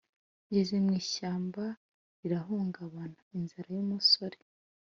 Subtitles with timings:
[0.47, 1.63] Ngeze mu ishyamba
[2.19, 4.37] rirahungabana: “Inzara y’umusore”